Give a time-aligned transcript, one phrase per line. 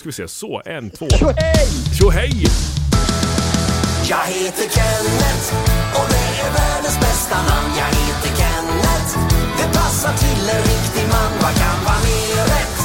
[0.00, 1.08] Ska vi se, så, en, två.
[1.08, 1.68] Tjohej!
[1.98, 2.46] Tjohej!
[4.10, 5.46] Jag heter Kenneth
[5.94, 7.68] och det är världens bästa namn.
[7.78, 9.18] Jag heter Kenneth,
[9.58, 11.32] det passar till en riktig man.
[11.42, 12.78] Vad kan vara mer rätt?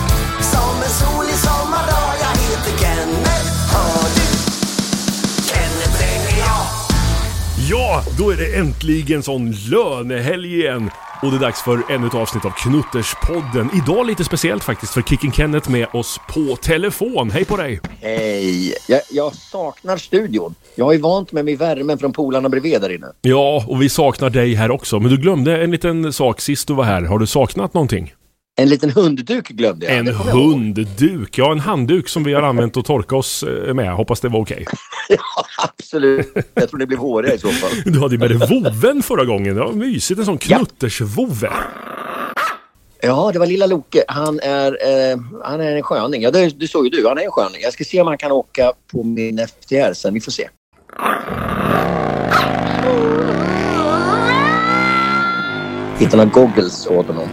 [0.53, 2.09] Som en solig sommardag.
[2.21, 4.27] Jag heter Kenneth, hör du?
[5.49, 6.65] Kenneth är jag.
[7.69, 10.89] Ja, då är det äntligen sån lönehelg igen.
[11.21, 13.69] Och det är dags för ännu ett avsnitt av Knutterspodden.
[13.73, 17.31] Idag lite speciellt faktiskt för Kicken Kenneth med oss på telefon.
[17.31, 17.79] Hej på dig!
[18.01, 18.73] Hej!
[18.87, 20.55] Jag, jag saknar studion.
[20.75, 23.07] Jag har ju vant mig med värmen från polarna bredvid där inne.
[23.21, 24.99] Ja, och vi saknar dig här också.
[24.99, 27.01] Men du glömde en liten sak sist du var här.
[27.01, 28.13] Har du saknat någonting?
[28.59, 29.97] En liten hundduk glömde jag.
[29.97, 31.37] En hundduk.
[31.37, 33.93] Ja, en handduk som vi har använt att torka oss eh, med.
[33.93, 34.65] Hoppas det var okej.
[35.09, 35.17] Ja,
[35.57, 36.33] absolut.
[36.53, 37.69] Jag tror det blev håriga i så fall.
[37.85, 39.55] Du hade ju med dig voven förra gången.
[39.55, 40.19] Det var mysigt.
[40.19, 41.49] En sån knuttersvove.
[43.01, 44.03] Ja, det var lilla Loke.
[44.07, 46.21] Han är, eh, han är en sköning.
[46.21, 47.07] Ja, det, det såg ju du.
[47.07, 47.61] Han är en sköning.
[47.61, 50.13] Jag ska se om han kan åka på min FTR sen.
[50.13, 50.49] Vi får se.
[55.99, 57.27] Hitta några goggles åt honom.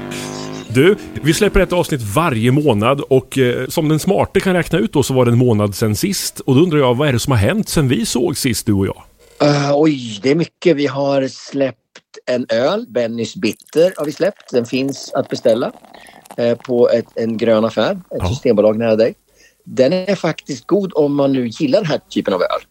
[0.77, 4.93] Du, vi släpper ett avsnitt varje månad och eh, som den smarte kan räkna ut
[4.93, 6.41] då så var det en månad sen sist.
[6.41, 8.73] Och då undrar jag, vad är det som har hänt sen vi såg sist, du
[8.73, 9.03] och jag?
[9.43, 10.77] Uh, oj, det är mycket.
[10.77, 11.79] Vi har släppt
[12.27, 14.51] en öl, Bennys Bitter har vi släppt.
[14.53, 15.73] Den finns att beställa
[16.37, 18.29] eh, på ett, en grön affär, ett Ja.
[18.29, 19.15] systembolag nära dig.
[19.65, 22.63] Den är faktiskt god om man nu gillar den här typen av öl.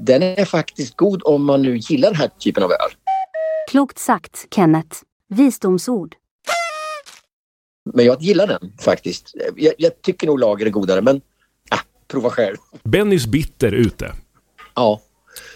[0.00, 2.90] Den är faktiskt god om man nu gillar den här typen av öl.
[3.70, 4.96] Klokt sagt, Kenneth.
[5.28, 6.14] Visdomsord.
[7.94, 9.34] Men jag gillar den faktiskt.
[9.56, 11.20] Jag, jag tycker nog lager är godare men
[11.70, 12.56] ah, prova själv.
[12.84, 14.12] Bennys Bitter ute.
[14.74, 15.00] Ja.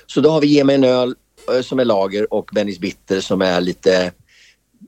[0.07, 1.15] Så då har vi Ge mig en öl
[1.55, 4.13] eh, som är lager och Bennys Bitter som är lite,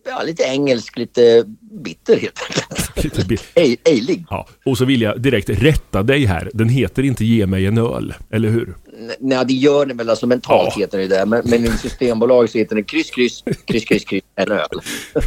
[0.07, 2.69] ja, lite engelsk, lite bitter helt enkelt.
[3.05, 4.25] Lite bi- Ej- Ejlig.
[4.31, 6.51] Ja, och så vill jag direkt rätta dig här.
[6.55, 8.75] Den heter inte Ge mig en öl, eller hur?
[8.99, 10.11] N- Nej, det gör den väl.
[10.11, 10.81] Alltså mentalt Ja.
[10.81, 11.27] heter den det.
[11.27, 14.67] Men, men i Systembolag så heter den kryss, kryss, kryss, kryss, kryss, en öl.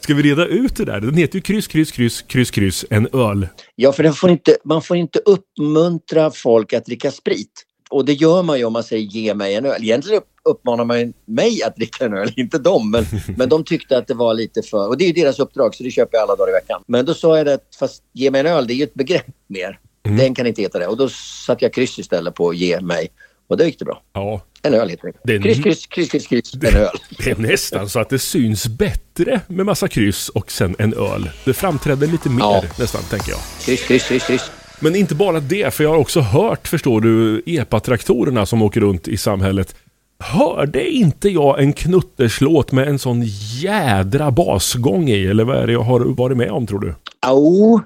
[0.00, 1.00] Ska vi reda ut det där?
[1.00, 3.48] Den heter ju kryss, kryss, kryss, kryss, kryss, en öl.
[3.74, 7.50] Ja, för får inte, man får inte uppmuntra folk att dricka sprit.
[7.90, 9.82] Och det gör man ju om man säger ge mig en öl.
[9.82, 12.90] Egentligen upp, uppmanar man mig att dricka en öl, inte dem.
[12.90, 13.04] Men,
[13.36, 14.88] men de tyckte att det var lite för...
[14.88, 16.82] Och det är ju deras uppdrag, så det köper jag alla dagar i veckan.
[16.86, 18.94] Men då sa jag det att fast ge mig en öl, det är ju ett
[18.94, 19.78] begrepp mer.
[20.02, 20.86] Den kan inte heta det.
[20.86, 21.08] Och då
[21.46, 23.08] satte jag kryss istället på ge mig.
[23.48, 24.02] Och då gick det bra.
[24.12, 25.38] Ja, En öl är det.
[25.42, 26.88] Kryss, kryss, kryss, kryss, kryss, en öl.
[27.24, 31.30] det är nästan så att det syns bättre med massa kryss och sen en öl.
[31.44, 32.62] Det framträdde lite mer Ja.
[32.78, 33.40] nästan, tänker jag.
[33.64, 34.50] Kryss, kryss, kryss, kryss.
[34.80, 39.08] Men inte bara det, för jag har också hört, förstår du, epatraktorerna som åker runt
[39.08, 39.74] i samhället.
[40.18, 43.22] Hörde inte jag en knutterslåt med en sån
[43.60, 45.26] jädra basgång i?
[45.26, 46.94] Eller vad är det jag har varit med om, tror du?
[47.26, 47.80] Jo,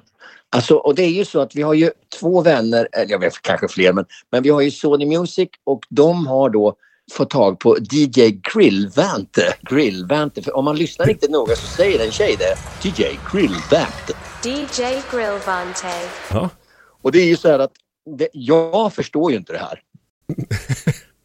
[0.51, 3.43] alltså, och det är ju så att vi har ju två vänner, eller jag vet
[3.43, 6.77] kanske fler, men, men vi har ju Sony Music och de har då
[7.13, 9.55] fått tag på DJ Grillvante.
[9.61, 12.89] Grillvante, för om man lyssnar riktigt noga så säger en tjej det.
[12.89, 14.13] DJ Grillvante.
[14.45, 15.93] DJ Grillvante.
[16.31, 16.51] Ja.
[17.03, 17.73] Och det är ju så här att
[18.19, 19.81] det, jag förstår ju inte det här.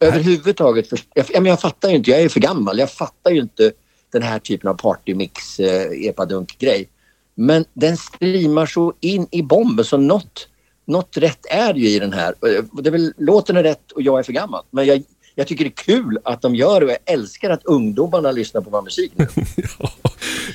[0.00, 0.88] Överhuvudtaget.
[0.88, 2.78] För, jag, ja, men jag fattar ju inte, jag är ju för gammal.
[2.78, 3.72] Jag fattar ju inte
[4.12, 6.88] den här typen av partymix, eh, epadunk-grej.
[7.34, 10.48] Men den streamar så in i bomben så något,
[10.86, 12.28] något rätt är ju i den här.
[12.28, 12.34] Eh,
[12.82, 14.62] Det är väl, låten är rätt och jag är för gammal.
[14.70, 15.02] Men jag,
[15.34, 18.60] jag tycker det är kul att de gör det och jag älskar att ungdomarna lyssnar
[18.60, 19.26] på vår musik nu.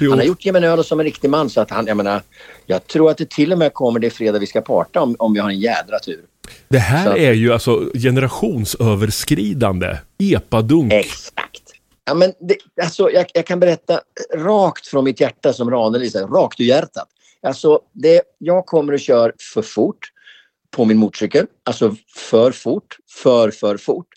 [0.02, 0.10] Jo.
[0.12, 2.22] Han har gjort en öl som en riktig man så att han, jag menar,
[2.66, 5.34] jag tror att det till och med kommer det fredag vi ska parta om, om
[5.34, 6.22] vi har en jädra tur.
[6.68, 9.98] Det här Så- är ju alltså generationsöverskridande.
[10.18, 10.94] Epadunk.
[10.94, 11.69] Exakt.
[12.10, 14.02] Ja, men det, alltså, jag, jag kan berätta
[14.36, 17.08] rakt från mitt hjärta som Ranelid säger, rakt ur hjärtat.
[17.42, 20.12] Alltså, det, jag kommer och kör för fort
[20.72, 21.46] på min motorcykel.
[21.66, 24.08] Alltså för fort, för, för fort.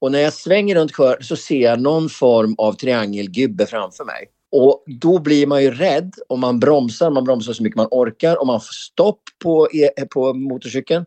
[0.00, 4.28] Och när jag svänger runt kör så ser jag någon form av triangelgubbe framför mig.
[4.52, 8.40] Och då blir man ju rädd om man bromsar, man bromsar så mycket man orkar
[8.40, 11.04] och man får stopp på, e, på motorcykeln.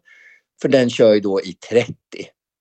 [0.62, 1.94] För den kör ju då i 30.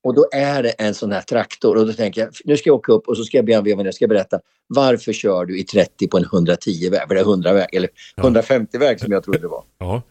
[0.03, 2.77] Och då är det en sån här traktor och då tänker jag, nu ska jag
[2.77, 5.59] åka upp och så ska jag be en vevande, jag ska berätta varför kör du
[5.59, 9.49] i 30 på en 110-väg, för det är 100-väg, eller 150-väg som jag trodde det
[9.49, 9.65] var.
[9.79, 10.03] Ja.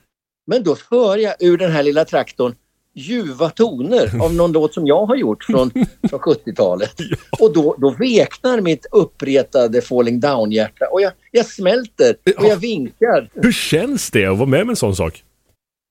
[0.47, 2.55] Men då hör jag ur den här lilla traktorn
[2.95, 5.71] ljuva toner av någon låt som jag har gjort från,
[6.09, 6.93] från 70-talet.
[7.39, 13.29] Och då, då veknar mitt uppretade falling down-hjärta och jag, jag smälter och jag vinkar.
[13.33, 15.23] Hur känns det att vara med med en sån sak?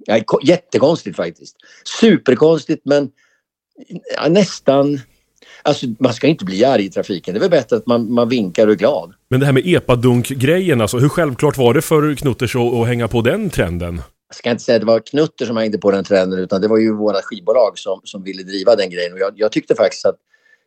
[0.07, 1.57] Ja, ko- jättekonstigt faktiskt.
[2.01, 3.11] Superkonstigt men
[4.17, 5.01] ja, nästan...
[5.63, 7.35] Alltså man ska inte bli arg i trafiken.
[7.35, 9.13] Det är väl bättre att man, man vinkar och är glad.
[9.29, 13.09] Men det här med epadunk-grejen, alltså hur självklart var det för Knutters att, att hänga
[13.09, 14.03] på den trenden?
[14.29, 16.69] jag ska inte säga att det var Knutter som hängde på den trenden utan det
[16.69, 19.13] var ju våra skivbolag som, som ville driva den grejen.
[19.13, 20.17] Och jag, jag tyckte faktiskt att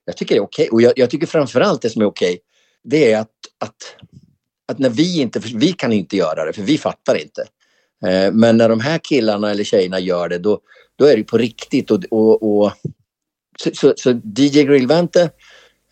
[0.06, 0.70] jag tycker det är okej.
[0.72, 2.40] Och jag, jag tycker framförallt det som är okej
[2.84, 3.96] det är att, att,
[4.68, 7.42] att när vi inte, vi kan inte göra det för vi fattar inte.
[8.06, 10.60] Eh, men när de här killarna eller tjejerna gör det då,
[10.96, 12.72] då är det på riktigt och, och, och
[13.60, 15.30] så, så, så DJ Grillvante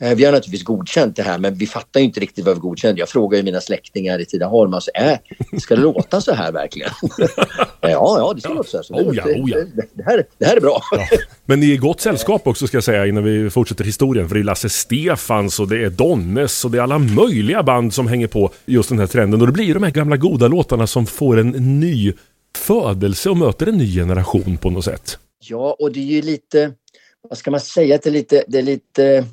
[0.01, 2.59] Eh, Vi har naturligtvis godkänt det här men vi fattar ju inte riktigt vad vi
[2.61, 2.99] godkänt.
[2.99, 5.17] Jag frågar ju mina släktingar i Tidaholm, alltså, äh,
[5.59, 6.91] ska det låta så här verkligen?
[7.81, 8.83] ja, ja, det ska låta så här.
[8.83, 9.57] Så Oh ja, oh ja.
[9.57, 10.81] Det, det, här, det här är bra.
[10.91, 11.07] Ja.
[11.45, 14.27] Men ni är i gott sällskap också ska jag säga innan vi fortsätter historien.
[14.27, 17.93] För det är Lasse Stefans och det är Donnes och det är alla möjliga band
[17.93, 19.41] som hänger på just den här trenden.
[19.41, 22.13] Och det blir de här gamla goda låtarna som får en ny
[22.57, 25.17] födelse och möter en ny generation på något sätt.
[25.43, 26.71] Ja, och det är ju lite,
[27.29, 29.25] vad ska man säga, att det är lite, det är lite eh,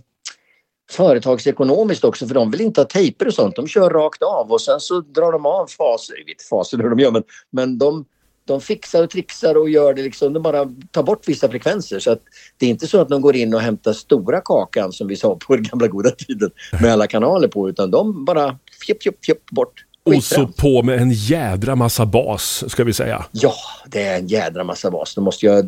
[0.90, 3.56] företagsekonomiskt också för de vill inte ha tejper och sånt.
[3.56, 6.14] De kör rakt av och sen så drar de av faser.
[6.18, 8.04] Jag vet inte faser hur de gör men, men de,
[8.44, 10.32] de fixar och trixar och gör det liksom.
[10.32, 12.22] De bara tar bort vissa frekvenser så att
[12.56, 15.36] det är inte så att de går in och hämtar stora kakan som vi sa
[15.36, 16.50] på den gamla goda tiden
[16.82, 19.84] med alla kanaler på utan de bara fjupp, fjupp, fjupp bort.
[20.16, 23.24] Och så på med en jädra massa bas, ska vi säga.
[23.32, 23.54] Ja,
[23.86, 25.14] det är en jädra massa bas.
[25.14, 25.62] De måste ha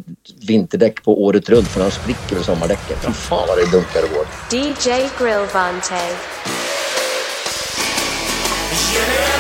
[0.47, 2.97] vinterdäck på året runt för de spricker vid sommardäcken.
[3.01, 4.27] Fy fan vad det dunkar och går.
[4.51, 5.95] DJ Grillvante.
[8.93, 9.40] Ge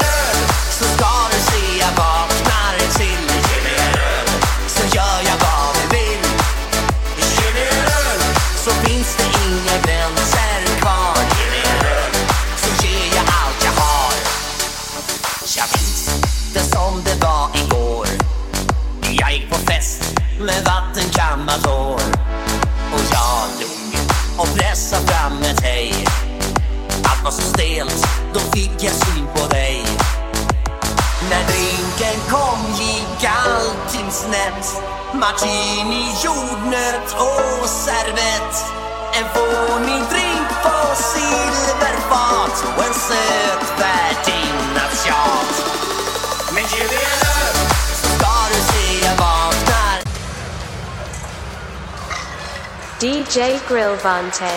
[53.31, 54.50] DJ Grillvante.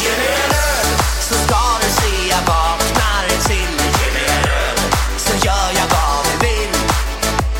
[0.00, 0.88] Ge mig en öl
[1.20, 4.78] så ska du se jag vaknar till Ge mig en öl
[5.18, 6.74] så gör jag vad du vill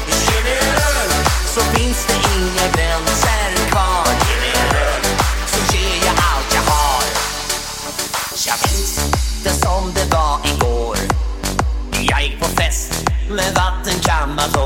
[0.06, 1.10] Ge mig en öl
[1.54, 5.04] så finns det inga gränser kvar Ge mig en öl
[5.46, 7.04] så ger jag allt jag har
[8.46, 9.00] Jag minns
[9.44, 10.96] det som det var igår
[12.00, 12.92] Jag gick på fest
[13.30, 14.56] med vattenkammat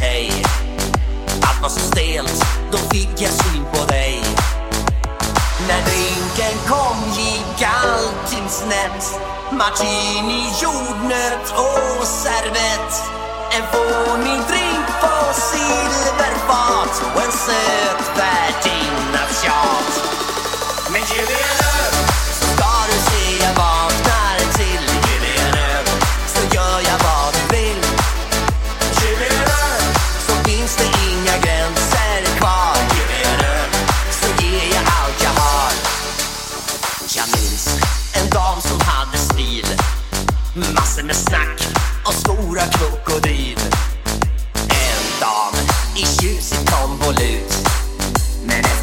[0.00, 0.30] hej.
[1.42, 4.22] Allt var så stelt, då fick jag syn på dig.
[5.68, 9.20] När drinken kom gick allting snett.
[9.52, 12.92] Martini, jordnöt och servett.
[13.50, 19.92] En fånig drink på silverfat Och en söt värdinnas tjat.
[20.92, 22.07] Men ge mig en öl.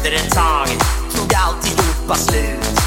[0.06, 0.68] Efter ett tag
[1.14, 2.80] tog alltihopa slut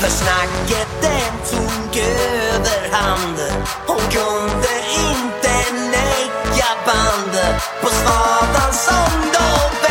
[0.00, 3.38] för snacket den tog överhand
[3.86, 4.74] Hon kunde
[5.10, 9.81] inte lägga band På svadan som dom.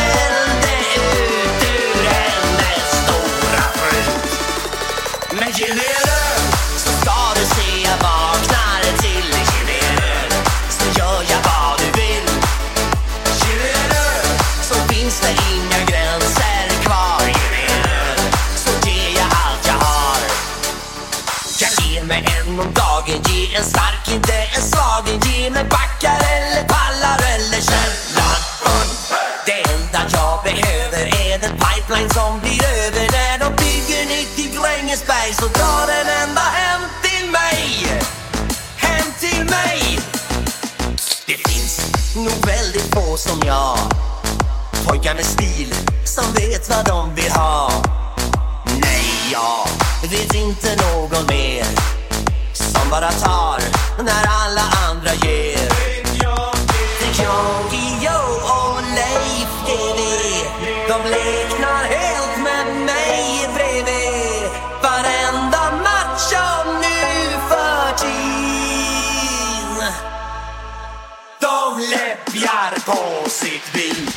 [23.51, 28.89] Ge en stark, inte en slagen Ge mig backar eller pallar eller källarpung
[29.45, 33.05] Det enda jag behöver är den pipeline som blir över.
[33.11, 37.87] När de bygger nytt i Grängesberg så drar den ända hem till mig.
[38.77, 39.99] Hem till mig.
[41.25, 41.81] Det finns
[42.15, 43.77] nog väldigt få som jag.
[44.85, 45.73] Pojkar med stil
[46.05, 47.71] som vet vad de vill ha.
[48.81, 49.67] Nej, jag
[50.09, 52.00] vet inte någon mer
[52.53, 53.59] som bara tar
[54.03, 55.69] när alla andra ger.
[56.99, 60.23] Dick Jockey, Joe och Leif GW,
[60.87, 64.49] de leknar helt med mig bredvid.
[64.83, 69.93] Varenda match om nu för tiden.
[71.39, 74.10] De läppjar på sitt vin.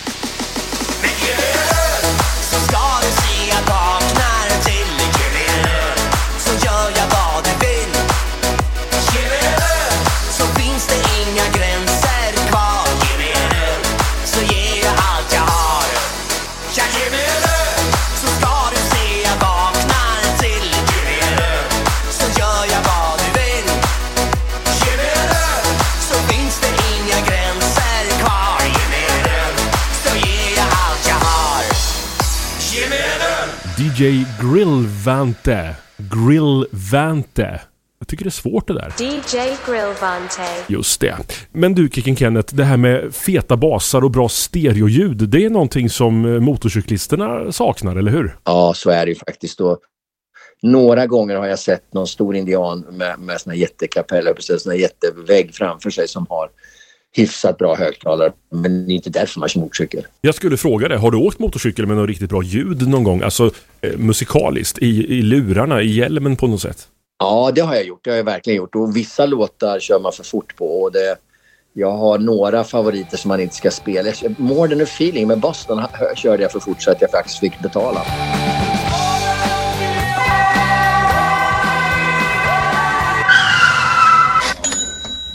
[33.94, 35.76] DJ Grillvante.
[35.96, 37.60] Grillvante.
[37.98, 38.94] Jag tycker det är svårt det där.
[38.98, 40.42] DJ Grillvante.
[40.66, 41.16] Just det.
[41.52, 45.90] Men du Kicken Kenneth, det här med feta basar och bra stereoljud, det är någonting
[45.90, 48.36] som eh, motorcyklisterna saknar, eller hur?
[48.44, 49.60] Ja, så är det ju faktiskt.
[49.60, 49.78] Och
[50.62, 55.54] några gånger har jag sett någon stor indian med, med såna jättekapell, upp såna jättevägg
[55.54, 56.50] framför sig som har
[57.16, 58.32] hyfsat bra högtalare.
[58.50, 60.06] Men det är inte därför man kör motorcykel.
[60.20, 63.22] Jag skulle fråga dig, har du åkt motorcykel med något riktigt bra ljud någon gång?
[63.22, 66.88] Alltså eh, musikaliskt, i, i lurarna, i hjälmen på något sätt?
[67.18, 68.00] Ja, det har jag gjort.
[68.04, 68.74] Det har jag verkligen gjort.
[68.74, 70.82] Och vissa låtar kör man för fort på.
[70.82, 71.16] Och det,
[71.72, 74.12] jag har några favoriter som man inte ska spela.
[74.36, 75.82] More than a feeling med Boston
[76.16, 78.02] körde jag för fort så att jag faktiskt fick betala.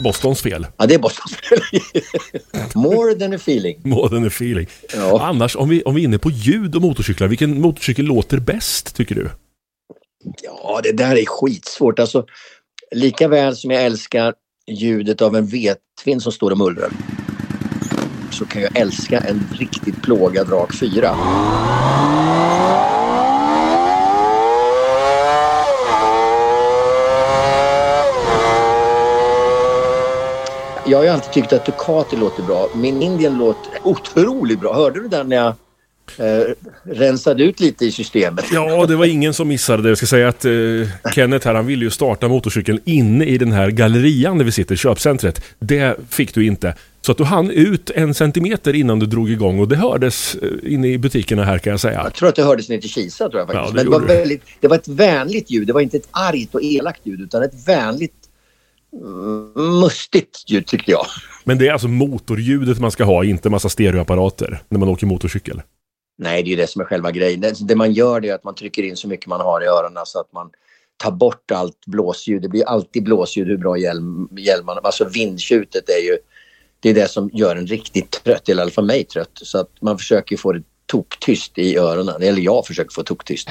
[0.00, 0.66] Bostons fel.
[0.76, 1.32] Ja, det är Boston.
[2.82, 3.80] More than a feeling.
[3.84, 4.66] More than a feeling.
[4.94, 5.22] Ja.
[5.22, 8.96] Annars, om vi, om vi är inne på ljud och motorcyklar, vilken motorcykel låter bäst
[8.96, 9.30] tycker du?
[10.42, 11.98] Ja, det där är skitsvårt.
[11.98, 12.24] Alltså,
[12.94, 14.34] lika väl som jag älskar
[14.70, 16.90] ljudet av en vetvin som står och mullrar
[18.30, 21.16] så kan jag älska en riktigt plågad rak fyra.
[30.90, 32.68] Jag har ju alltid tyckt att Ducati låter bra.
[32.74, 34.74] Min Indian låter otroligt bra.
[34.74, 35.54] Hörde du den när jag
[36.18, 36.46] eh,
[36.82, 38.44] rensade ut lite i systemet?
[38.52, 39.88] Ja, det var ingen som missade det.
[39.88, 43.52] Jag ska säga att eh, Kenneth här, han ville ju starta motorcykeln inne i den
[43.52, 45.42] här gallerian där vi sitter, köpcentret.
[45.58, 46.74] Det fick du inte.
[47.02, 50.72] Så att du hann ut en centimeter innan du drog igång och det hördes eh,
[50.72, 52.00] inne i butikerna här kan jag säga.
[52.04, 53.76] Jag tror att det hördes ner till Kisa tror jag faktiskt.
[53.76, 55.66] Ja, det Men det var, väldigt, det var ett vänligt ljud.
[55.66, 58.19] Det var inte ett argt och elakt ljud utan ett vänligt
[59.80, 61.06] mustigt ljud tyckte jag.
[61.44, 65.62] Men det är alltså motorljudet man ska ha, inte massa stereoapparater när man åker motorcykel.
[66.18, 67.40] Nej, det är ju det som är själva grejen.
[67.40, 69.66] Det, det man gör det är att man trycker in så mycket man har i
[69.66, 70.50] öronen så att man
[70.96, 72.42] tar bort allt blåsljud.
[72.42, 74.80] Det blir alltid blåsljud hur bra hjälm, hjälmarna...
[74.80, 76.18] Alltså vindtjutet är ju...
[76.80, 79.30] Det är det som gör en riktigt trött, eller i alla fall mig trött.
[79.34, 82.22] Så att man försöker få det toktyst i öronen.
[82.22, 83.48] Eller jag försöker få toktyst.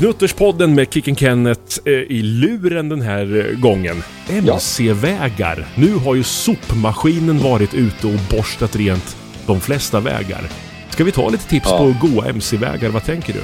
[0.00, 4.02] Knutterspodden med Kicken Kenneth eh, i luren den här eh, gången.
[4.28, 5.66] MC-vägar.
[5.74, 9.16] Nu har ju sopmaskinen varit ute och borstat rent
[9.46, 10.42] de flesta vägar.
[10.90, 11.78] Ska vi ta lite tips Ja.
[11.78, 12.88] på goa MC-vägar?
[12.88, 13.40] Vad tänker du?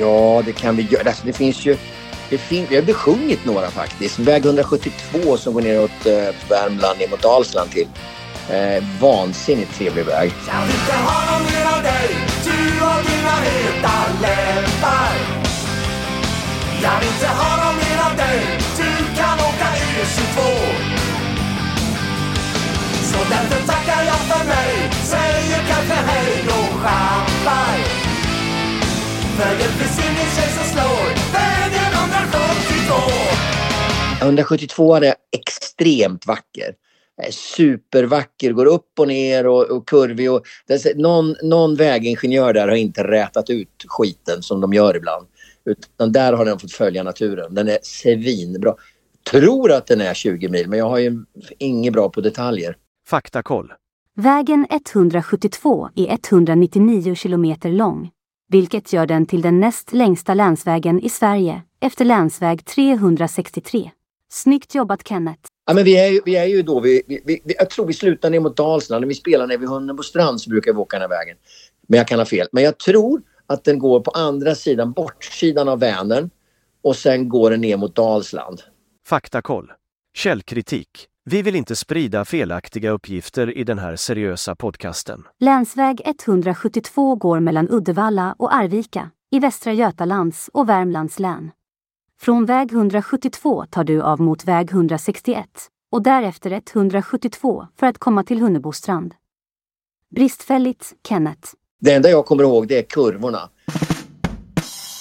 [0.00, 1.08] Ja, det kan vi göra.
[1.08, 1.76] Alltså, det finns ju...
[2.30, 4.18] Det fin- vi har besjungit några faktiskt.
[4.18, 6.12] Väg 172 som går neråt eh,
[6.48, 7.86] Värmland ner mot Dalsland till.
[8.50, 10.32] Eh, vansinnigt trevlig väg.
[10.48, 12.16] Jag vill inte ha någon mer av dig
[12.78, 15.14] du och dina heta läppar
[16.82, 18.58] Jag vill inte ha någon mer av dig.
[18.76, 20.38] Du kan åka E22
[23.02, 24.90] Så därför tackar jag för mig.
[25.04, 27.84] Säger kanske hej då champagne
[29.36, 32.94] För det finns ingen tjej som slår Vägen 172
[34.20, 36.72] 172 är extremt vacker.
[37.22, 40.32] Eh, Supervacker, går upp och ner och, och kurvig.
[40.32, 45.26] Och, det någon, någon vägingenjör där har inte rätat ut skiten som de gör ibland.
[45.64, 47.54] Utan där har den fått följa naturen.
[47.54, 48.74] Den är svinbra.
[49.30, 51.24] Tror att den är 20 mil men jag har ju
[51.58, 52.76] inget bra på detaljer.
[53.08, 53.72] Faktakoll.
[54.16, 58.10] Vägen 172 är 199 kilometer lång,
[58.48, 63.90] vilket gör den till den näst längsta länsvägen i Sverige efter länsväg 363.
[64.30, 65.40] Snyggt jobbat Kenneth!
[65.66, 67.92] Ja, men vi, är ju, vi är ju då, vi, vi, vi, jag tror vi
[67.92, 69.00] slutar ner mot Dalsland.
[69.00, 71.36] När vi spelar nere vid Hunnebo strand så brukar vi åka den här vägen.
[71.88, 72.48] Men jag kan ha fel.
[72.52, 76.30] Men jag tror att den går på andra sidan, bortsidan av Vänern.
[76.82, 78.62] Och sen går den ner mot Dalsland.
[79.06, 79.72] Faktakoll.
[80.16, 80.88] Källkritik.
[81.24, 85.24] Vi vill inte sprida felaktiga uppgifter i den här seriösa podcasten.
[85.40, 91.50] Länsväg 172 går mellan Uddevalla och Arvika i Västra Götalands och Värmlands län.
[92.20, 95.46] Från väg 172 tar du av mot väg 161
[95.92, 99.14] och därefter 172 för att komma till Hunnebostrand.
[100.14, 101.48] Bristfälligt, Kenneth.
[101.80, 103.48] Det enda jag kommer ihåg det är kurvorna.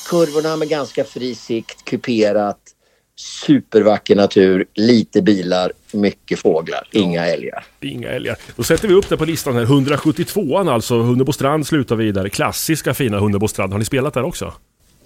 [0.09, 2.59] Kurvorna med ganska fri sikt, kuperat,
[3.15, 7.65] supervacker natur, lite bilar, mycket fåglar, inga älgar.
[7.81, 8.37] Inga älgar.
[8.55, 9.65] Då sätter vi upp det på listan här.
[9.65, 11.01] 172an alltså.
[11.01, 12.29] Hunnebostrand slutar vi där.
[12.29, 13.71] Klassiska fina Hunnebostrand.
[13.71, 14.53] Har ni spelat där också?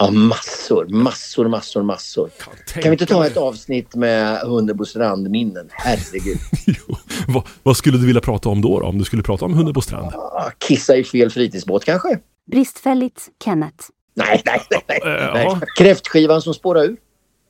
[0.01, 2.29] Ja, massor, massor, massor, massor.
[2.73, 5.69] Kan vi inte ta ett avsnitt med Hunnebo strandminnen?
[5.71, 6.37] Herregud.
[6.65, 6.95] Jo.
[7.27, 8.85] vad, vad skulle du vilja prata om då, då?
[8.85, 10.13] Om du skulle prata om Hunnebostrand?
[10.15, 12.19] Ah, Kissa i fel fritidsbåt kanske?
[12.51, 13.85] Bristfälligt, Kenneth.
[14.13, 14.81] Nej, nej, nej.
[14.87, 15.15] nej.
[15.15, 15.61] Eh, nej.
[15.77, 16.97] Kräftskivan som spårar ur.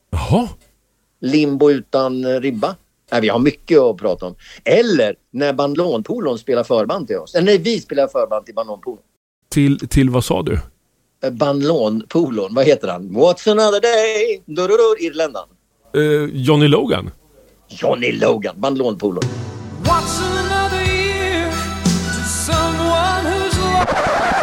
[0.09, 0.49] Jaha.
[1.21, 2.75] Limbo utan ribba.
[3.11, 4.35] Nej, vi har mycket att prata om.
[4.63, 7.35] Eller när bandlånpolon spelar förband till oss.
[7.35, 8.99] Eller när vi spelar förband till bandlånpolon.
[9.49, 10.59] Till, till vad sa du?
[11.23, 13.09] Eh, Bandlånpolon, vad heter han?
[13.09, 14.43] What's another day?
[14.45, 15.47] Dururur, Irländan.
[15.95, 17.11] Eh, Johnny Logan?
[17.69, 19.23] Johnny Logan, bandlånpolon.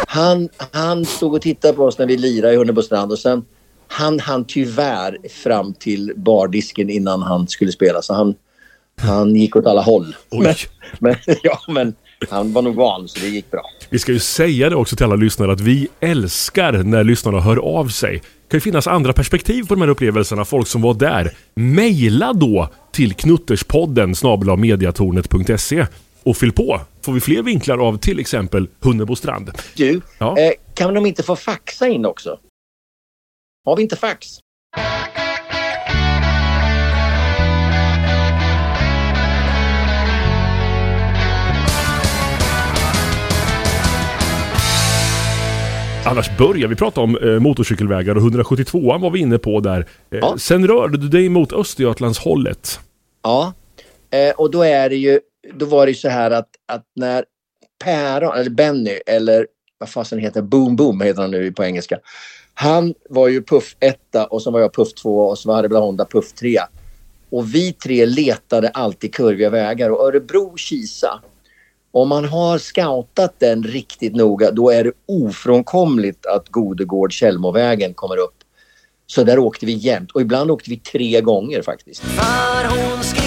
[0.07, 3.45] Han, han stod och tittade på oss när vi lirade i Hunnebostrand och sen
[3.87, 8.35] han han tyvärr fram till bardisken innan han skulle spela så han,
[9.01, 10.15] han gick åt alla håll.
[10.31, 10.39] Oj.
[10.39, 10.55] Men,
[10.99, 11.95] men, ja, men
[12.29, 13.61] han var nog van så det gick bra.
[13.89, 17.57] Vi ska ju säga det också till alla lyssnare att vi älskar när lyssnarna hör
[17.57, 18.13] av sig.
[18.13, 21.31] Det kan ju finnas andra perspektiv på de här upplevelserna, folk som var där.
[21.55, 25.85] Maila då till knutterspodden snabel-mediatornet.se
[26.23, 26.81] och fyll på.
[27.01, 29.51] Får vi fler vinklar av till exempel Hunnebostrand.
[29.75, 30.37] Du, Ja.
[30.39, 32.39] eh, kan de inte få faxa in också?
[33.65, 34.27] Har vi inte fax?
[46.09, 49.79] Annars börjar vi prata om eh, motorcykelvägar och 172an var vi inne på där.
[50.11, 50.37] Eh, Ja.
[50.37, 52.79] Sen rörde du dig mot Östergötlandshållet.
[53.23, 53.53] Ja,
[54.11, 55.19] eh, och då är det ju,
[55.53, 57.25] då var det ju så här att, att när
[57.83, 61.99] Päron, eller Benny, eller vad fasen heter Boom Boom heter han nu på engelska.
[62.53, 65.75] Han var ju puff etta och så var jag puff två och så var Harry
[65.75, 66.67] Honda puff trea.
[67.29, 71.19] Och vi tre letade alltid kurviga vägar och Örebro-Kisa.
[71.91, 78.17] Om man har scoutat den riktigt noga då är det ofrånkomligt att Godegård Källmovägen kommer
[78.17, 78.35] upp.
[79.07, 82.01] Så där åkte vi jämt och ibland åkte vi tre gånger faktiskt.
[82.01, 83.18] För hon ska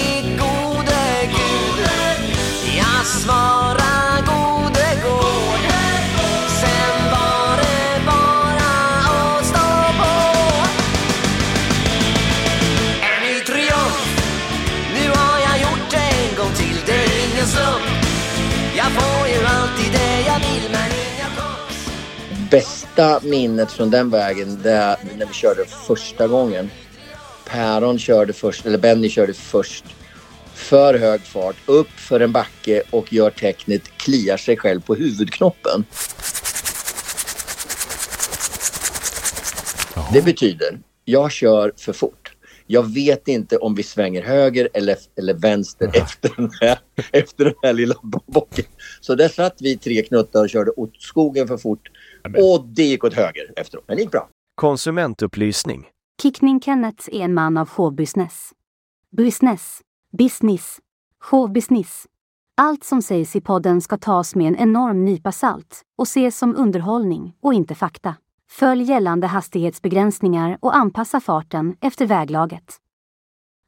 [22.53, 26.69] bästa minnet från den vägen det är när vi körde första gången.
[27.45, 29.85] Päron körde först, eller Benny körde först.
[30.53, 35.85] För hög fart, upp för en backe och gör tecknet kliar sig själv på huvudknoppen.
[40.13, 42.22] Det betyder, jag kör för fort.
[42.67, 46.79] Jag vet inte om vi svänger höger eller, eller vänster efter den, här,
[47.11, 47.95] efter den här lilla
[48.27, 48.65] bocken.
[49.01, 51.91] Så där satt vi tre knuttar och körde åt skogen för fort.
[52.37, 53.83] Och det gick åt höger efteråt.
[53.87, 54.29] Men det gick bra.
[54.55, 55.85] Konsumentupplysning.
[56.21, 58.51] Kickning Kenneth är en man av showbusiness.
[59.17, 59.81] Business.
[60.17, 60.77] Business.
[61.19, 62.05] Showbusiness.
[62.57, 66.55] Allt som sägs i podden ska tas med en enorm nypa salt och ses som
[66.55, 68.15] underhållning och inte fakta.
[68.59, 72.63] Följ gällande hastighetsbegränsningar och anpassa farten efter väglaget.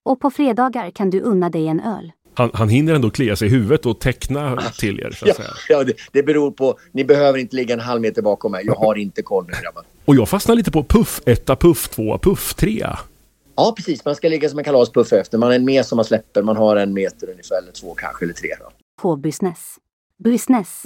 [0.03, 2.11] Och på fredagar kan du unna dig en öl.
[2.33, 5.33] Han, han hinner ändå klia sig i huvudet och teckna till er så att Ja,
[5.33, 5.49] säga.
[5.69, 6.77] ja det, det beror på.
[6.91, 8.65] Ni behöver inte ligga en halv meter bakom mig.
[8.65, 9.83] Jag har inte koll nu grabbar.
[10.05, 12.85] Och jag fastnar lite på puff 1, puff 2, puff 3.
[13.55, 14.05] Ja, precis.
[14.05, 15.37] Man ska ligga som en kalaspuff efter.
[15.37, 16.41] Man är en med som man släpper.
[16.43, 18.49] Man har en meter ungefär, eller två kanske, eller tre.
[18.59, 18.71] Då.
[19.01, 19.41] Showbusiness.
[19.43, 19.75] Business.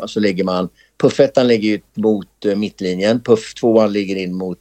[0.01, 0.69] Och så ligger man...
[1.01, 3.21] Puffettan ligger ju mot eh, mittlinjen.
[3.21, 4.59] Puff tvåan ligger in mot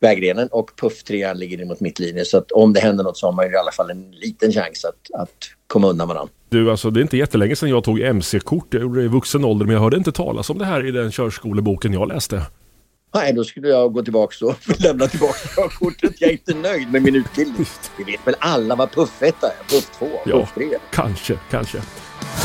[0.00, 2.24] vägrenen och puff trean ligger in mot mittlinjen.
[2.24, 4.52] Så att om det händer något så har man ju i alla fall en liten
[4.52, 6.32] chans att, att komma undan varandra.
[6.48, 8.66] Du, alltså det är inte jättelänge sedan jag tog MC-kort.
[8.70, 10.90] Jag gjorde det i vuxen ålder, men jag hörde inte talas om det här i
[10.90, 12.42] den körskoleboken jag läste.
[13.14, 16.20] Nej, då skulle jag gå tillbaka och lämna tillbaka körkortet.
[16.20, 17.66] Jag är inte nöjd med min utbildning.
[17.98, 19.74] Vi vet väl alla vad puffetta är?
[19.74, 20.40] Puff två, Ja.
[20.40, 20.68] puff tre.
[20.92, 21.78] Kanske, kanske.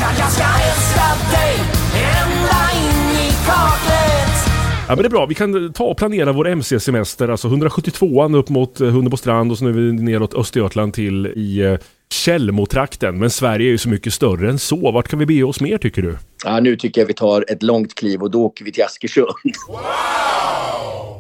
[0.02, 1.56] Ja, jag ska älska dig
[1.96, 4.52] ända in i kaklet
[4.88, 5.26] Ja, men det är bra.
[5.26, 7.28] Vi kan ta och planera vår MC-semester.
[7.28, 11.60] Alltså 172an upp mot eh, Hunnebostrand och så nu är vi neråt Östergötland till i
[11.60, 11.78] eh,
[12.14, 13.20] Tjällmotrakten.
[13.20, 14.92] Men Sverige är ju så mycket större än så.
[14.92, 16.18] Vart kan vi bege oss mer tycker du?
[16.44, 19.28] Ja, nu tycker jag vi tar ett långt kliv och då åker vi till Askersund.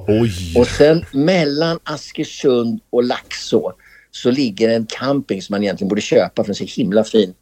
[0.08, 0.54] Oj!
[0.58, 3.74] Och sen mellan Askersund och Laxå
[4.12, 7.34] så ligger en camping som man egentligen borde köpa för den är så himla fin.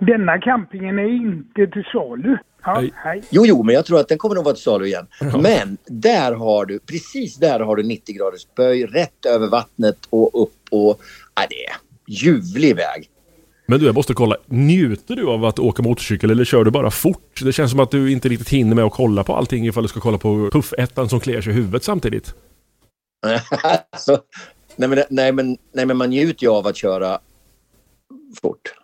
[0.00, 2.36] Denna campingen är inte till salu.
[2.64, 3.22] Ja, hej.
[3.30, 5.06] Jo, jo, men jag tror att den kommer nog vara till salu igen.
[5.42, 10.42] Men där har du, precis där har du 90 graders böj, rätt över vattnet och
[10.42, 11.00] upp och...
[11.34, 13.08] Ja, det är ljuvlig väg.
[13.66, 14.36] Men du, jag måste kolla.
[14.46, 17.40] Njuter du av att åka motorcykel eller kör du bara fort?
[17.44, 19.88] Det känns som att du inte riktigt hinner med att kolla på allting ifall du
[19.88, 22.34] ska kolla på puffettan som kliar sig i huvudet samtidigt.
[23.92, 24.18] alltså,
[24.76, 27.18] nej, men, nej, men, nej, men man njuter ju av att köra
[28.42, 28.79] fort.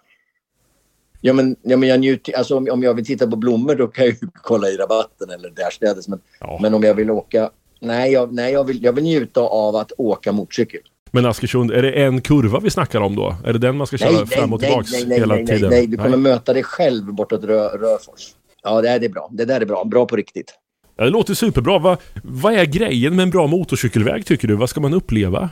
[1.20, 3.86] Ja, men, ja, men jag njuter, alltså, om, om jag vill titta på blommor då
[3.86, 6.08] kan jag ju kolla i rabatten eller därstädes.
[6.08, 6.58] Men, Ja.
[6.62, 7.50] men om jag vill åka...
[7.80, 10.80] Nej, jag, nej jag, vill, jag vill njuta av att åka motorcykel.
[11.10, 13.34] Men Askersund, är det en kurva vi snackar om då?
[13.44, 15.34] Är det den man ska köra Nej, nej, fram och nej, tillbaks nej, nej, hela
[15.34, 15.70] nej, nej, tiden?
[15.70, 18.34] nej, du kommer möta dig själv bortåt Rö, Röfors.
[18.62, 19.28] Ja, det, här är bra.
[19.32, 19.84] Det där är bra.
[19.84, 20.54] Bra på riktigt.
[20.96, 21.78] Ja, det låter superbra.
[21.78, 24.54] Va, vad är grejen med en bra motorcykelväg tycker du?
[24.54, 25.50] Vad ska man uppleva?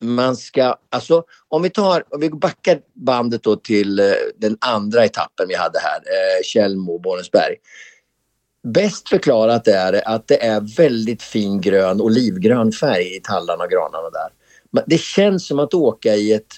[0.00, 4.04] Man ska, alltså om vi tar, om vi backar bandet då till eh,
[4.36, 7.54] den andra etappen vi hade här, eh, Tjällmo, Borensberg.
[8.62, 14.10] Bäst förklarat är att det är väldigt fin grön, olivgrön färg i tallarna och granarna
[14.10, 14.28] där.
[14.70, 16.56] Men det känns som att åka i ett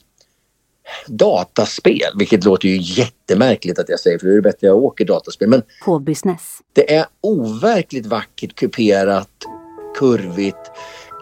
[1.07, 5.05] dataspel, vilket låter ju jättemärkligt att jag säger, för det är bättre att jag åker
[5.05, 5.49] dataspel.
[5.49, 6.59] Men K-business.
[6.73, 9.31] det är overkligt vackert kuperat,
[9.99, 10.71] kurvigt,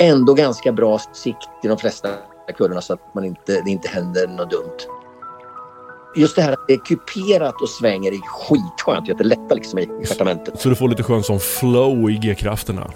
[0.00, 2.08] ändå ganska bra sikt i de flesta
[2.58, 4.78] kurvorna så att man inte, det inte händer något dumt.
[6.16, 9.18] Just det här att det är kuperat och svänger är skitskönt.
[9.18, 10.60] Det lättar liksom i i stjärtamentet.
[10.60, 12.90] Så du får lite skön som flow i G-krafterna.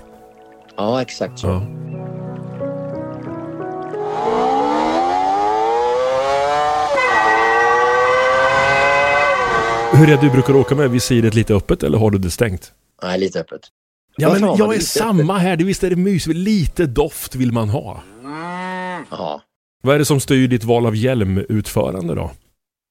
[0.76, 1.46] Ja, exakt så.
[1.46, 1.62] Ja.
[9.92, 12.72] Hur är det du brukar åka med visiret lite öppet eller har du det stängt?
[13.02, 13.60] Nej, lite öppet.
[14.16, 16.36] Ja men jag är lite samma här, det visst är det mysigt.
[16.36, 18.02] Lite doft vill man ha.
[19.10, 19.42] Ja.
[19.82, 22.30] Vad är det som styr ditt val av hjälmutförande då?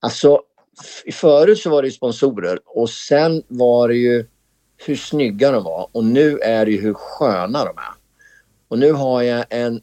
[0.01, 0.41] Alltså,
[1.13, 4.25] förut så var det ju sponsorer och sen var det ju
[4.77, 7.93] hur snygga de var och nu är det ju hur sköna de är.
[8.67, 9.82] Och nu har jag en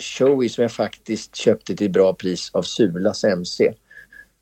[0.00, 3.72] Shoei som jag faktiskt köpte till bra pris av Sulas MC.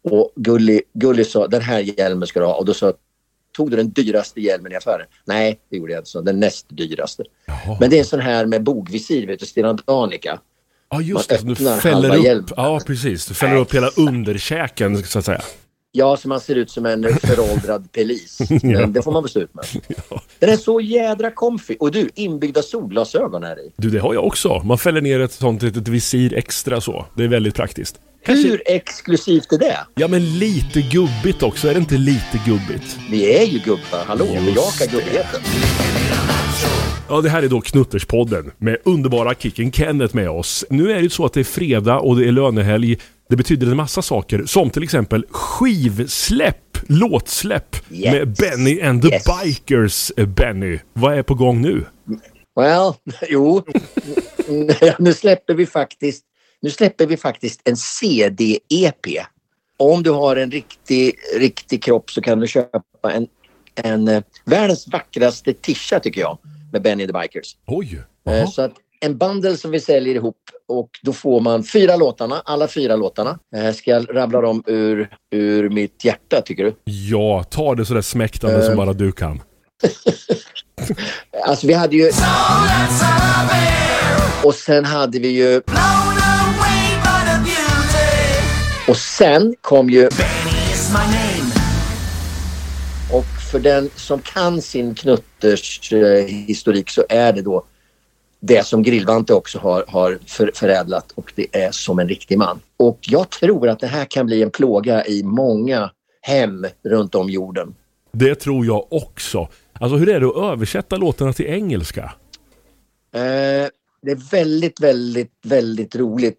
[0.05, 2.95] Och Gulli, Gulli sa den här hjälmen ska du ha och då sa jag
[3.57, 5.07] Tog du den dyraste hjälmen i affären?
[5.25, 6.11] Nej, det gjorde jag inte.
[6.11, 7.25] Så den näst dyraste.
[7.47, 7.77] Jaha.
[7.81, 10.41] Men det är en sån här med bogvisir, vet du, Stena Danica.
[10.91, 12.25] Ja just man det, du fäller upp.
[12.25, 12.49] hjälmen.
[12.57, 15.43] Ja precis, du fäller upp hela underkäken så att säga.
[15.95, 18.39] Ja, så man ser ut som en föråldrad pelis.
[18.63, 18.87] Ja.
[18.87, 19.65] Det får man väl stå ut med.
[20.39, 21.77] Den är så jädra comfy.
[21.81, 23.73] Och du, inbyggda solglasögon här i.
[23.77, 24.63] Du det har jag också.
[24.65, 27.07] Man fäller ner ett sånt litet visir extra så.
[27.17, 28.01] Det är väldigt praktiskt.
[28.25, 29.79] Kanske- Hur exklusivt är det?
[29.95, 32.97] Ja men lite gubbigt också, är det inte lite gubbigt?
[33.11, 34.05] Vi är ju gubbar.
[34.07, 35.41] Hallå, Just bejaka gubbigheten.
[37.09, 40.65] Ja, det här är då Knutterspodden med underbara Kicken Kenneth med oss.
[40.71, 42.97] Nu är det ju så att det är fredag och det är lönehelg.
[43.29, 48.13] Det betyder en massa saker, som till exempel skivsläpp, låtsläpp Yes.
[48.13, 49.25] med Benny and the Yes.
[49.45, 50.13] Bikers.
[50.17, 51.85] Eh, Benny, vad är på gång nu?
[52.61, 52.93] Well,
[53.29, 53.63] jo.
[54.99, 56.25] nu släpper vi faktiskt
[56.63, 59.07] nu släpper vi faktiskt en CD-EP.
[59.77, 63.27] Om du har en riktig, riktig kropp så kan du köpa en,
[63.75, 66.39] en eh, världens vackraste tisha tycker jag
[66.73, 67.57] med Benny the Bikers.
[67.67, 68.03] Oj!
[68.29, 68.47] Eh, Jaha.
[68.47, 70.37] Så att en bundle som vi säljer ihop
[70.69, 73.39] och då får man fyra låtarna, alla fyra låtarna.
[73.57, 76.75] Eh, Ska jag rabbla dem ur, ur mitt hjärta tycker du?
[76.85, 78.77] Ja, ta det sådär smäktande som Eh.
[78.77, 79.43] bara du kan.
[81.47, 82.11] Alltså vi hade ju...
[84.45, 85.61] Och sen hade vi ju...
[88.93, 90.07] Och sen kom ju...
[93.13, 97.65] Och för den som kan sin knutters eh, historik så är det då
[98.41, 102.61] det som Grillvante också har, har för, förädlat och det är som en riktig man.
[102.77, 107.31] Och jag tror att det här kan bli en plåga i många hem runt om
[107.31, 107.75] jorden.
[108.13, 109.49] Det tror jag också.
[109.73, 112.03] Alltså hur är det att översätta låtarna till engelska?
[113.15, 113.21] Eh,
[114.03, 116.39] det är väldigt, väldigt, väldigt roligt.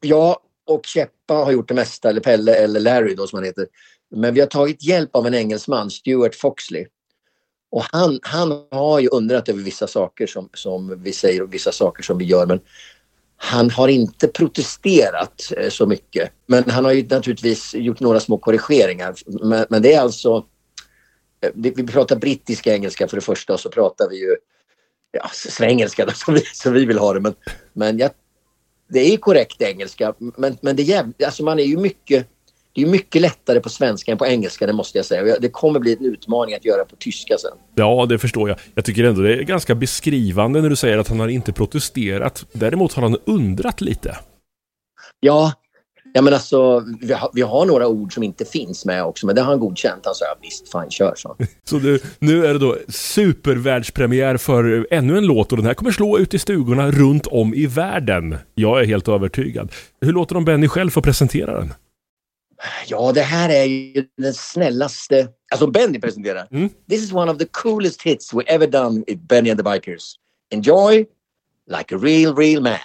[0.00, 3.66] Jag och Keppa har gjort det mesta, eller Pelle eller Larry då som han heter.
[4.10, 6.86] Men vi har tagit hjälp av en engelsman, Stuart Foxley.
[7.70, 11.72] Och han, han har ju undrat över vissa saker som, som vi säger och vissa
[11.72, 12.46] saker som vi gör.
[12.46, 12.60] Men
[13.36, 16.30] han har inte protesterat eh, så mycket.
[16.46, 19.14] Men han har ju naturligtvis gjort några små korrigeringar.
[19.26, 20.44] Men, men det är alltså...
[21.40, 24.36] Eh, vi pratar brittisk engelska för det första och så pratar vi ju
[25.10, 27.20] ja, svengelska då, som, vi, som vi vill ha det.
[27.20, 27.34] Men,
[27.72, 28.10] men jag,
[28.88, 30.14] det är korrekt engelska.
[30.18, 32.28] Men, men det, jäv, alltså man är ju mycket,
[32.72, 35.36] det är mycket lättare på svenska än på engelska, det måste jag säga.
[35.40, 37.58] Det kommer bli en utmaning att göra på tyska sen.
[37.74, 38.58] Ja, det förstår jag.
[38.74, 42.46] Jag tycker ändå det är ganska beskrivande när du säger att han har inte protesterat.
[42.52, 44.18] Däremot har han undrat lite.
[45.20, 45.52] Ja,
[46.16, 49.34] Ja, men alltså, vi, har, vi har några ord som inte finns med också, men
[49.34, 50.00] det har han godkänt.
[50.04, 51.36] Han sa ja, visst, fan kör så.
[51.64, 55.90] Så du, nu är det då supervärldspremiär för ännu en låt och den här kommer
[55.90, 58.38] slå ut i stugorna runt om i världen.
[58.54, 59.72] Jag är helt övertygad.
[60.00, 61.74] Hur låter de Benny själv få presentera den?
[62.86, 65.28] Ja, det här är ju den snällaste...
[65.52, 66.48] Alltså Benny presenterar.
[66.50, 66.70] Mm.
[66.88, 70.14] This is one of the coolest hits we ever done with Benny and the Bikers.
[70.52, 71.06] Enjoy
[71.66, 72.78] like a real, real man.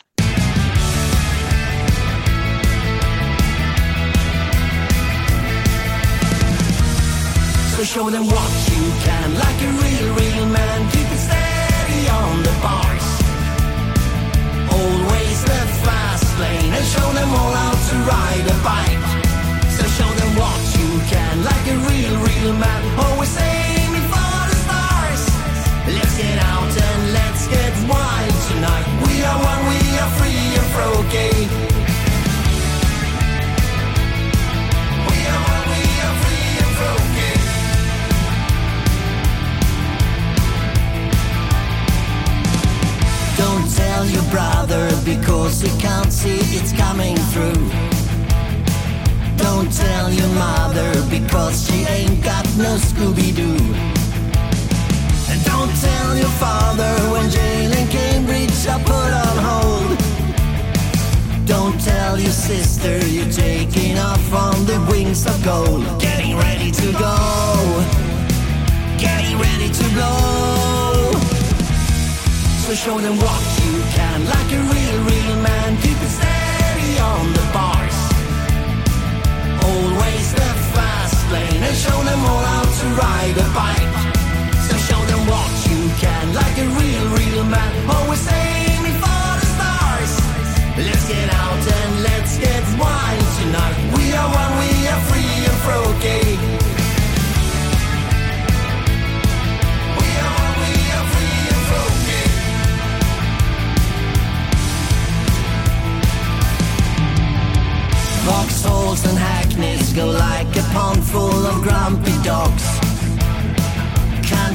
[7.79, 10.91] So show them what you can, like a real, real man.
[10.91, 13.07] Keep it steady on the bars.
[14.69, 19.71] Always the fast lane, and show them all how to ride a bike.
[19.77, 22.99] So show them what you can, like a real, real man.
[22.99, 23.58] Always aiming
[52.79, 53.57] Scooby Doo.
[55.29, 59.97] And don't tell your father when jail in Cambridge are put on hold.
[61.45, 65.83] Don't tell your sister you're taking off on the wings of gold.
[65.99, 67.15] Getting ready to go.
[68.97, 71.11] Getting ready to blow.
[72.63, 75.08] So show them what you can, like a real,
[81.69, 83.93] and show them all how to ride a bike.
[84.67, 87.71] So show them what you can, like a real, real man.
[87.95, 90.13] Always aiming for the stars.
[90.87, 93.88] Let's get out and let's get wild tonight.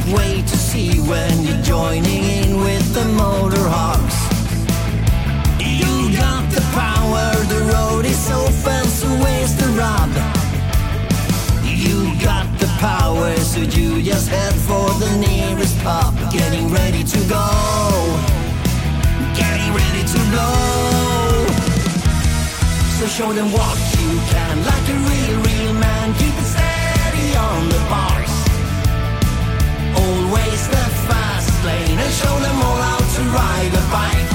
[0.04, 4.18] Can't wait to see when you're joining in with the motor hogs.
[5.58, 10.10] You got the power, the road is open, so where's the rub?
[11.64, 16.14] You got the power, so you just head for the nearest pub.
[16.30, 17.48] Getting ready to go,
[19.32, 21.46] getting ready to blow.
[22.98, 26.12] So show them what you can, like a real, real man.
[26.14, 28.23] Keep it steady on the bars.
[30.04, 34.30] Always the fast lane, and show them all how to ride a bike.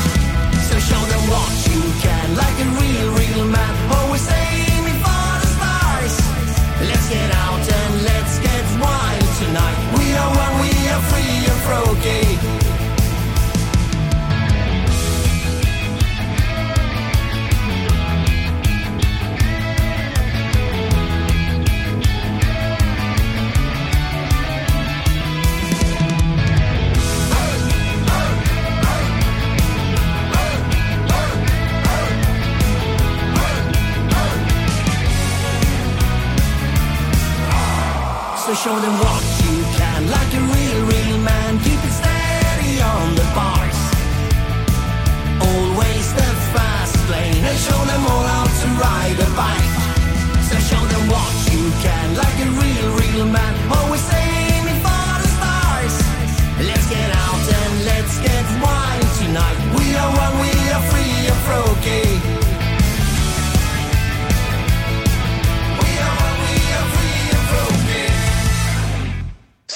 [0.67, 3.73] So show them what you can, like a real, real man.
[3.97, 6.15] Always aiming for the stars.
[6.89, 9.77] Let's get out and let's get wild tonight.
[9.97, 12.58] We are one, we are free and froggy.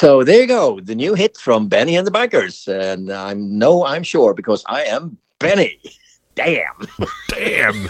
[0.04, 2.68] So there you go, the new hit from Benny and the Bikers.
[2.68, 5.80] And I know I'm sure because I am Benny.
[6.36, 6.88] Damn!
[7.30, 7.89] Damn!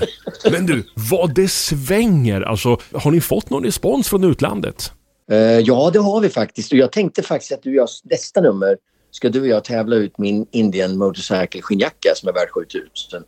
[0.51, 2.41] Men du, vad det svänger.
[2.41, 4.91] Alltså, har ni fått någon respons från utlandet?
[5.31, 6.71] Eh, ja, det har vi faktiskt.
[6.71, 8.77] Och jag tänkte faktiskt att du och jag, nästa nummer
[9.11, 12.83] ska du och jag tävla ut min Indian Motorcycle skinnjacka som är värd 7000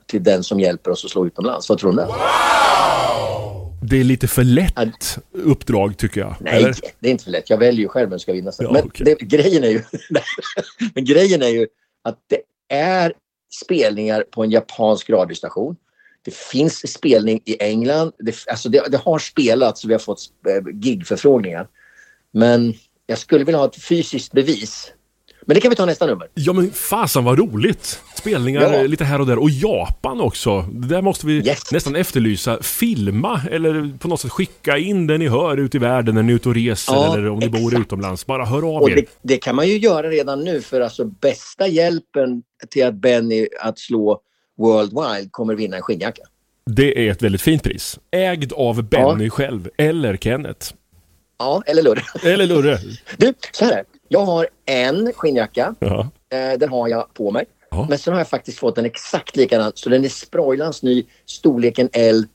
[0.06, 1.70] till den som hjälper oss att slå utomlands.
[1.70, 2.14] Vad tror du om det?
[3.88, 6.36] Det är lite för lätt uppdrag tycker jag.
[6.40, 6.76] Nej, Eller?
[7.00, 7.50] det är inte för lätt.
[7.50, 8.52] Jag väljer ju själv vem som ska vinna.
[8.60, 9.06] Ja, men okej.
[9.20, 9.82] det, grejen, är ju,
[10.94, 11.68] men grejen är ju
[12.04, 12.42] att det
[12.76, 13.14] är
[13.64, 15.76] spelningar på en japansk radiostation.
[16.22, 18.12] Det finns spelning i England.
[18.20, 21.68] Det, alltså det, det har spelats och vi har fått eh, gigförfrågningar.
[22.32, 22.74] Men
[23.06, 24.92] jag skulle vilja ha ett fysiskt bevis
[25.48, 26.28] Men det kan vi ta nästa nummer.
[26.34, 28.00] Ja men fasen vad roligt!
[28.16, 28.82] Spelningar Ja.
[28.84, 29.38] lite här och där.
[29.40, 30.62] Och Japan också.
[30.72, 31.72] Där måste vi Yes.
[31.72, 32.64] nästan efterlysa.
[32.64, 36.32] Filma eller på något sätt skicka in det ni hör ut i världen när ni
[36.32, 37.82] är ute och reser Ja, eller om ni bor exakt.
[37.82, 38.26] utomlands.
[38.26, 38.96] Bara hör av Och er.
[38.96, 43.48] det, det kan man ju göra redan nu för alltså bästa hjälpen till att Benny
[43.62, 44.22] att slå
[44.58, 46.22] Worldwide kommer vinna en skinnjacka.
[46.66, 48.00] Det är ett väldigt fint pris.
[48.12, 49.70] Ägd av Benny själv.
[49.78, 50.74] Eller Kenneth.
[51.40, 52.04] Ja, eller Lurre.
[52.24, 52.78] Eller Lurre.
[53.18, 53.84] Du, så här.
[54.08, 55.76] Jag har en skinnjacka.
[55.80, 56.10] Ja.
[56.34, 57.46] Eh, den har jag på mig.
[57.72, 57.86] Ja.
[57.90, 59.72] Men sen har jag faktiskt fått en exakt likadan.
[59.76, 61.06] Så den är sproilans ny.
[61.26, 62.26] Storleken L.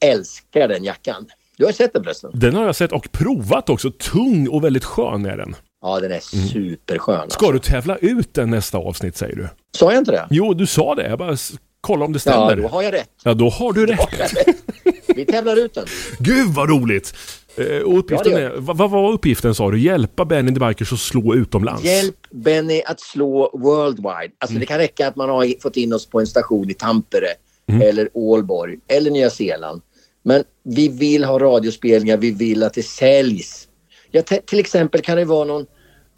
[0.00, 1.26] Älskar den jackan.
[1.56, 2.30] Du har sett den förresten?
[2.34, 3.90] Den har jag sett och provat också.
[3.90, 5.56] Tung och väldigt skön är den.
[5.82, 7.14] Ja, den är superskön.
[7.20, 7.38] Alltså.
[7.38, 9.48] Ska du tävla ut den nästa avsnitt säger du?
[9.78, 10.26] Sa jag inte det?
[10.30, 11.08] Jo, du sa det.
[11.08, 12.56] Jag bara s- kolla om det Ja, stämmer.
[12.56, 13.10] då har jag rätt.
[13.24, 14.34] Ja, då har du rätt.
[15.16, 15.84] Vi tävlar ut den.
[16.18, 17.14] Gud vad roligt!
[17.56, 19.80] Eh, Och uppgiften Ja, är, vad, var uppgiften sa du?
[19.80, 21.84] Hjälpa Benny the Bikers att slå utomlands?
[21.84, 24.32] Hjälp Benny att slå worldwide.
[24.38, 24.60] Alltså Mm.
[24.60, 27.26] det kan räcka att man har fått in oss på en station i Tampere
[27.68, 27.82] Mm.
[27.82, 29.82] eller Ålborg eller Nya Zeeland.
[30.22, 33.68] Men vi vill ha radiospelningar, vi vill att det säljs.
[34.10, 35.66] Ja, till exempel kan det vara någon,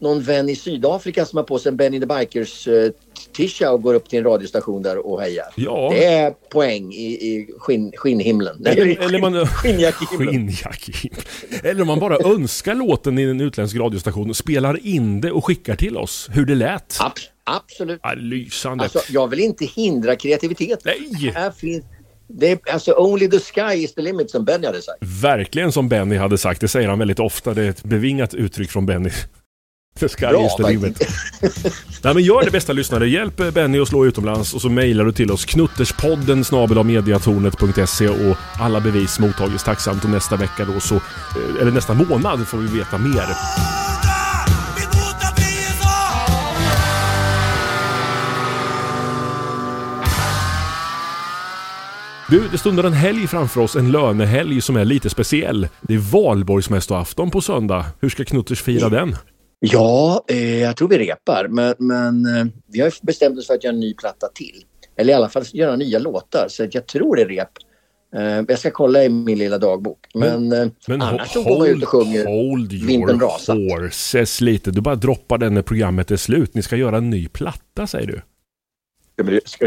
[0.01, 2.90] någon vän i Sydafrika som har på sig en Benny the Bikers uh,
[3.33, 5.45] tisha och går upp till en radiostation där och hejar.
[5.57, 5.88] Ja.
[5.92, 8.57] Det är poäng i, i skinn, skinnhimlen.
[8.61, 9.47] Nej, Eller man...
[9.47, 10.29] Skinnjackehimlen.
[10.33, 11.23] Skinnjackehimlen.
[11.62, 15.77] Eller om man bara önskar låten i en utländsk radiostation, spelar in det och skickar
[15.77, 16.97] till oss hur det lät.
[17.01, 17.12] Ab-
[17.45, 18.01] absolut.
[18.03, 18.85] Ja, lysande.
[18.85, 20.79] Alltså, jag vill inte hindra kreativitet.
[20.85, 21.33] Nej!
[21.35, 21.85] Här finns,
[22.27, 24.99] det är, alltså only the sky is the limit som Benny hade sagt.
[25.01, 27.55] Verkligen som Benny hade sagt, det säger han väldigt ofta.
[27.55, 29.11] Det är ett bevingat uttryck från Benny.
[29.98, 30.98] The sky Bra, is the limit.
[32.05, 33.09] Nej men gör det bästa lyssnare.
[33.09, 38.81] Hjälp Benny att slå utomlands och så mejlar du till oss knutterspodden snabel-mediatornet.se och alla
[38.81, 42.98] bevis mottages tacksamt och nästa vecka då så, eh, eller nästa månad får vi veta
[42.98, 43.26] mer.
[52.33, 55.68] Du, det stundar en helg framför oss, en lönehelg som är lite speciell.
[55.81, 57.87] Det är valborgsmässoafton på söndag.
[58.00, 59.16] Hur ska Knutters fira den?
[59.64, 61.46] Ja, eh, jag tror vi repar.
[61.48, 64.64] Men, men eh, vi har ju bestämt oss för att göra en ny platta till.
[64.96, 66.46] Eller i alla fall göra nya låtar.
[66.48, 67.48] Så att jag tror det är rep.
[68.16, 69.98] Eh, jag ska kolla i min lilla dagbok.
[70.14, 72.25] Men, eh, Men annars ho- så går man ut och sjunger.
[72.27, 73.57] hold your rasat.
[73.57, 74.70] horses lite.
[74.70, 76.55] Du bara droppar den när programmet är slut.
[76.55, 78.22] Ni ska göra en ny platta säger du.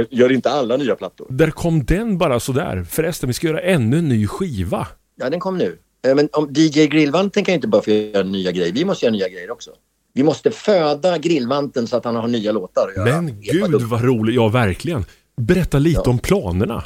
[0.09, 1.27] Gör inte alla nya plattor?
[1.29, 2.83] Där kom den bara sådär.
[2.89, 4.87] Förresten, vi ska göra ännu en ny skiva.
[5.15, 5.77] Ja, den kom nu.
[6.07, 8.73] Eh, Men om DJ Grillvanten kan ju inte bara få göra nya grejer.
[8.73, 9.71] Vi måste göra nya grejer också.
[10.15, 13.21] Vi måste föda Grillvanten så att han har nya låtar att göra.
[13.21, 14.35] Men gud vad roligt.
[14.35, 15.05] Ja, verkligen.
[15.37, 16.11] Berätta lite Ja.
[16.11, 16.83] om planerna.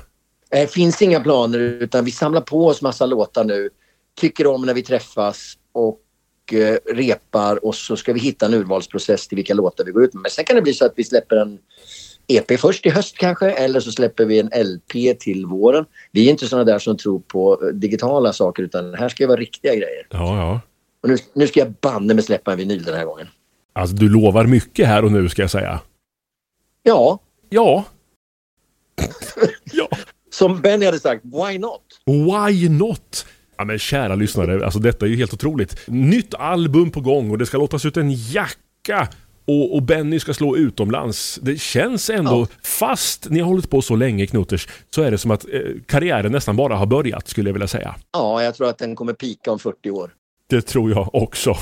[0.52, 3.70] Det finns inga planer utan vi samlar på oss massa låtar nu.
[4.20, 6.00] Tycker om när vi träffas och
[6.54, 10.14] eh, repar och så ska vi hitta en urvalsprocess till vilka låtar vi går ut
[10.14, 10.22] med.
[10.22, 11.58] Men sen kan det bli så att vi släpper en
[12.28, 15.86] EP först i höst kanske eller så släpper vi en LP till våren.
[16.12, 19.28] Vi är inte sådana där som tror på eh, digitala saker utan här ska det
[19.28, 20.08] vara riktiga grejer.
[20.10, 20.62] Ja, ja.
[21.04, 23.28] Och nu, nu ska jag banne med släppa en vinyl den här gången.
[23.74, 25.80] Alltså, du lovar mycket här och nu ska jag säga.
[26.84, 27.86] Ja, Ja.
[29.72, 29.90] ja.
[30.30, 31.82] som Benny hade sagt, why not?
[32.06, 33.26] Why not?
[33.58, 35.88] Ja men kära lyssnare, alltså detta är ju helt otroligt.
[35.88, 39.08] Nytt album på gång och det ska låtas ut en jacka.
[39.46, 41.40] Och, och Benny ska slå utomlands.
[41.42, 45.32] Det känns ändå, fast ni har hållit på så länge Knutters, så är det som
[45.32, 47.96] att eh, karriären nästan bara har börjat skulle jag vilja säga.
[48.12, 50.12] Ja, jag tror att den kommer pika om 40 år.
[50.50, 51.58] Det tror jag också.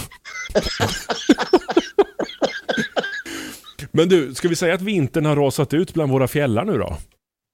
[3.92, 6.98] Men du, ska vi säga att vintern har rasat ut bland våra fjällar nu då?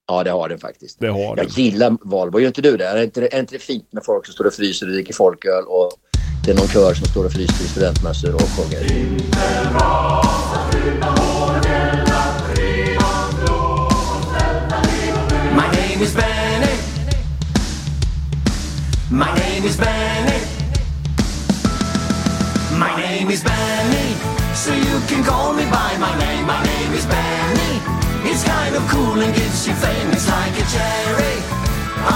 [0.08, 1.00] Ja, det har den faktiskt.
[1.00, 1.46] Det har den.
[1.46, 2.86] Jag gillar Valborg, gör inte du det?
[2.88, 5.14] Är inte, det- är inte det fint med folk som står och fryser och dricker
[5.14, 5.92] folköl och
[6.46, 8.84] det är någon kör som står och fryser i studentmössor och sjunger?
[15.56, 16.74] My name is Benny.
[19.12, 19.93] My name is Benny.
[23.24, 24.10] Name is Benny.
[24.54, 26.46] So you can call me by my name.
[26.46, 27.74] My name is Benny.
[28.30, 30.12] It's kind of cool and gives you fame.
[30.12, 31.38] It's like a cherry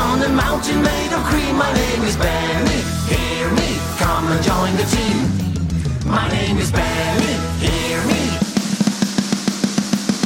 [0.04, 1.56] on a mountain made of cream.
[1.56, 2.82] My name is Benny.
[3.08, 3.70] Hear me.
[4.04, 6.12] Come and join the team.
[6.12, 7.36] My name is Benny.
[7.64, 8.24] Hear me.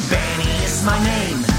[0.09, 1.50] Benny is my name.